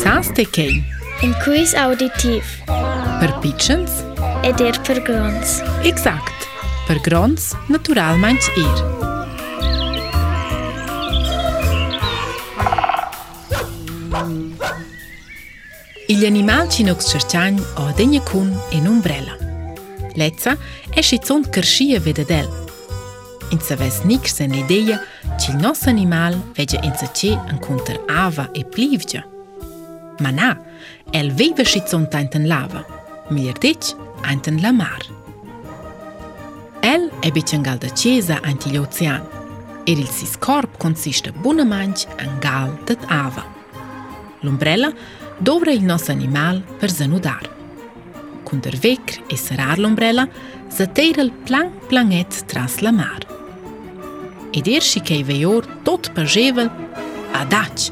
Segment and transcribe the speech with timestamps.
[0.00, 1.00] Sa s'te kejnë?
[1.22, 2.46] Në kujis auditiv.
[3.20, 3.94] Për pichënës?
[4.46, 5.50] E der për grënës.
[5.88, 6.36] Exakt.
[6.88, 8.82] Për grënës, natural ma në qërë.
[16.12, 19.34] Illë animal që nuk së qërëqanjë ohe dhe një kunë e në umbrella.
[20.18, 20.52] Letësa
[20.92, 22.56] e shetëson të kërëshia vedhe delë.
[23.52, 24.96] Nëseves një krëse në ideja
[25.36, 29.22] që nësë animal veqë e nëse qëjë në kunter ava e plivgja,
[30.20, 30.50] Ma na,
[31.14, 32.82] el vejve shizon të antën lava,
[33.32, 33.92] mirë diq,
[34.28, 35.14] antën la marë.
[36.84, 39.24] El e bi që nga lë dëqeza antë lë ocean,
[39.88, 43.44] e rilësis korpë konsishtë bunë manqë nga lë të të ava.
[44.44, 44.90] Lumbrella
[45.40, 47.48] dovre il nos animal për zënudar.
[48.46, 50.26] Kunder vekr e sërar lumbrella,
[50.76, 53.30] zëtejrë lë plan planet tras la marë.
[54.52, 56.68] E dirë shikej vejor tot për zhevel,
[57.40, 57.88] adaqë,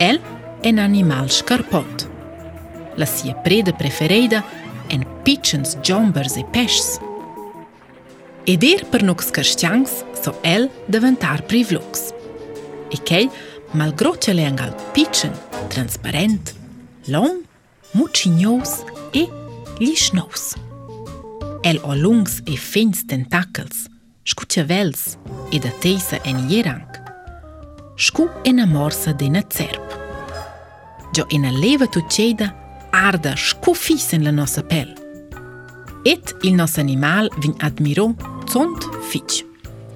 [0.00, 0.18] el
[0.62, 2.08] en animal škarpot.
[2.96, 4.42] La si je preda preferejda
[4.88, 6.98] en pičens džombers e pešs.
[8.48, 12.10] Eder prnok skrščanks so el deventar privloks.
[12.92, 13.28] Ekej
[13.76, 15.32] malgročele angal pičen,
[15.72, 16.52] transparent,
[17.08, 17.42] lom,
[17.94, 18.80] mučinjous
[19.16, 19.26] e
[19.80, 20.54] lišnous.
[21.64, 23.86] El olungs e fins tentakels,
[24.26, 25.16] škuče vels
[25.54, 26.98] e da tejsa en jerank.
[28.00, 29.89] Šku enamorsa de na cerp.
[31.12, 32.50] Gio ina leva tu ceda
[32.92, 34.94] arda scufis in la nossa pel.
[36.04, 38.06] Et il nos animal vin admirò
[38.48, 39.44] zont fitch,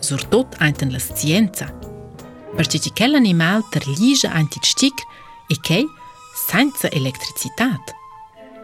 [0.00, 1.70] surtot anten la scienza.
[2.56, 4.98] Perché ci quel animal terlige antit stic
[5.48, 5.84] e che
[6.48, 7.92] senza elettricitat.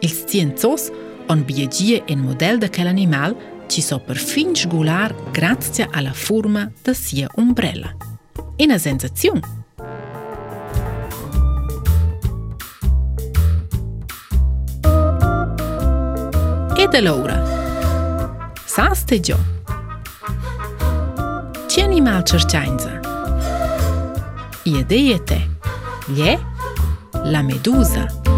[0.00, 0.90] Il scienzos
[1.27, 6.70] on biegie en model de quel animal ci so per fin sgular grazie alla forma
[6.83, 7.94] da sia umbrella.
[8.56, 9.58] Una e sensazione
[16.91, 17.36] Jete Laura.
[18.64, 19.36] Sa ste jo.
[21.68, 22.89] Ti ani mal çerçanca.
[24.67, 25.40] Jete jete.
[26.17, 26.39] Je
[27.24, 28.01] la meduza.
[28.01, 28.37] Je la meduza.